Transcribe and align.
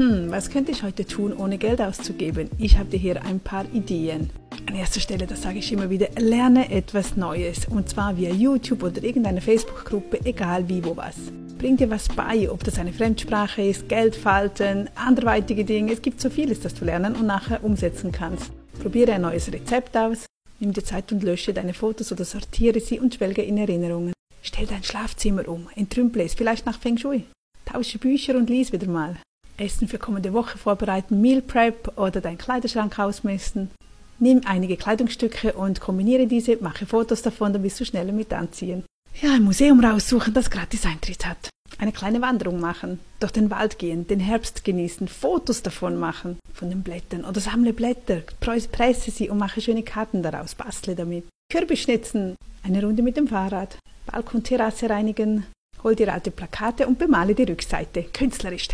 Hm, 0.00 0.30
was 0.30 0.48
könnte 0.48 0.72
ich 0.72 0.82
heute 0.82 1.04
tun, 1.04 1.34
ohne 1.34 1.58
Geld 1.58 1.78
auszugeben? 1.78 2.48
Ich 2.56 2.78
habe 2.78 2.88
dir 2.88 2.96
hier 2.96 3.22
ein 3.22 3.38
paar 3.38 3.66
Ideen. 3.70 4.30
An 4.66 4.74
erster 4.74 4.98
Stelle, 4.98 5.26
das 5.26 5.42
sage 5.42 5.58
ich 5.58 5.70
immer 5.74 5.90
wieder, 5.90 6.08
lerne 6.18 6.70
etwas 6.70 7.18
Neues. 7.18 7.66
Und 7.68 7.90
zwar 7.90 8.16
via 8.16 8.30
YouTube 8.30 8.82
oder 8.82 9.04
irgendeine 9.04 9.42
Facebook-Gruppe, 9.42 10.20
egal 10.24 10.66
wie, 10.70 10.82
wo 10.82 10.96
was. 10.96 11.16
Bring 11.58 11.76
dir 11.76 11.90
was 11.90 12.08
bei, 12.08 12.50
ob 12.50 12.64
das 12.64 12.78
eine 12.78 12.94
Fremdsprache 12.94 13.60
ist, 13.60 13.90
Geld 13.90 14.16
falten, 14.16 14.88
anderweitige 14.94 15.66
Dinge. 15.66 15.92
Es 15.92 16.00
gibt 16.00 16.22
so 16.22 16.30
vieles, 16.30 16.60
das 16.60 16.72
du 16.72 16.86
lernen 16.86 17.14
und 17.14 17.26
nachher 17.26 17.62
umsetzen 17.62 18.10
kannst. 18.10 18.52
Probiere 18.80 19.12
ein 19.12 19.20
neues 19.20 19.52
Rezept 19.52 19.94
aus, 19.98 20.24
nimm 20.60 20.72
dir 20.72 20.82
Zeit 20.82 21.12
und 21.12 21.22
lösche 21.22 21.52
deine 21.52 21.74
Fotos 21.74 22.10
oder 22.10 22.24
sortiere 22.24 22.80
sie 22.80 23.00
und 23.00 23.16
schwelge 23.16 23.42
in 23.42 23.58
Erinnerungen. 23.58 24.14
Stell 24.40 24.64
dein 24.64 24.82
Schlafzimmer 24.82 25.46
um, 25.46 25.68
entrümple 25.76 26.22
es, 26.22 26.32
vielleicht 26.32 26.64
nach 26.64 26.80
Feng 26.80 26.96
Shui. 26.96 27.24
Tausche 27.66 27.98
Bücher 27.98 28.34
und 28.38 28.48
lies 28.48 28.72
wieder 28.72 28.88
mal. 28.88 29.18
Essen 29.60 29.88
für 29.88 29.98
kommende 29.98 30.32
Woche 30.32 30.58
vorbereiten, 30.58 31.20
Meal 31.20 31.42
Prep 31.42 31.96
oder 31.96 32.20
deinen 32.20 32.38
Kleiderschrank 32.38 32.98
ausmessen. 32.98 33.70
Nimm 34.18 34.42
einige 34.44 34.76
Kleidungsstücke 34.76 35.52
und 35.52 35.80
kombiniere 35.80 36.26
diese, 36.26 36.56
mache 36.60 36.86
Fotos 36.86 37.22
davon, 37.22 37.52
dann 37.52 37.62
bist 37.62 37.80
du 37.80 37.84
schneller 37.84 38.12
mit 38.12 38.32
anziehen. 38.32 38.84
Ja, 39.20 39.34
ein 39.34 39.42
Museum 39.42 39.82
raussuchen, 39.82 40.34
das 40.34 40.50
gratis 40.50 40.84
Eintritt 40.86 41.26
hat. 41.26 41.50
Eine 41.78 41.92
kleine 41.92 42.20
Wanderung 42.20 42.60
machen, 42.60 43.00
durch 43.20 43.32
den 43.32 43.50
Wald 43.50 43.78
gehen, 43.78 44.06
den 44.06 44.20
Herbst 44.20 44.64
genießen, 44.64 45.08
Fotos 45.08 45.62
davon 45.62 45.98
machen, 45.98 46.38
von 46.52 46.68
den 46.68 46.82
Blättern 46.82 47.24
oder 47.24 47.40
sammle 47.40 47.72
Blätter, 47.72 48.22
presse 48.40 49.10
sie 49.10 49.30
und 49.30 49.38
mache 49.38 49.60
schöne 49.60 49.82
Karten 49.82 50.22
daraus, 50.22 50.54
bastle 50.54 50.94
damit. 50.94 51.24
Kürbis 51.50 51.80
schnitzen, 51.80 52.36
eine 52.62 52.82
Runde 52.82 53.02
mit 53.02 53.16
dem 53.16 53.28
Fahrrad, 53.28 53.78
Balkonterrasse 54.06 54.90
reinigen, 54.90 55.46
hol 55.82 55.94
dir 55.94 56.12
alte 56.12 56.30
Plakate 56.30 56.86
und 56.86 56.98
bemale 56.98 57.34
die 57.34 57.44
Rückseite, 57.44 58.02
künstlerisch. 58.12 58.68